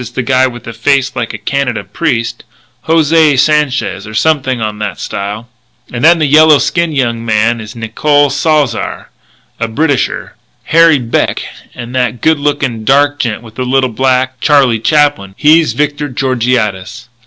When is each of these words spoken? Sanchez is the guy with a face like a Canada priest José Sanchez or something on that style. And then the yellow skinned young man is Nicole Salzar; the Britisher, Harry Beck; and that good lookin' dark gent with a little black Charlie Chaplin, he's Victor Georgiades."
Sanchez 0.01 0.09
is 0.09 0.15
the 0.15 0.23
guy 0.23 0.47
with 0.47 0.65
a 0.65 0.73
face 0.73 1.15
like 1.15 1.31
a 1.31 1.37
Canada 1.37 1.83
priest 1.83 2.43
José 2.87 3.37
Sanchez 3.37 4.07
or 4.07 4.15
something 4.15 4.59
on 4.59 4.79
that 4.79 4.99
style. 4.99 5.47
And 5.93 6.03
then 6.03 6.17
the 6.17 6.25
yellow 6.25 6.57
skinned 6.57 6.95
young 6.97 7.23
man 7.23 7.61
is 7.61 7.75
Nicole 7.75 8.31
Salzar; 8.31 9.11
the 9.59 9.67
Britisher, 9.67 10.37
Harry 10.63 10.97
Beck; 10.97 11.43
and 11.75 11.93
that 11.93 12.19
good 12.19 12.39
lookin' 12.39 12.83
dark 12.83 13.19
gent 13.19 13.43
with 13.43 13.59
a 13.59 13.63
little 13.63 13.91
black 13.91 14.39
Charlie 14.39 14.79
Chaplin, 14.79 15.35
he's 15.37 15.73
Victor 15.73 16.09
Georgiades." 16.09 17.07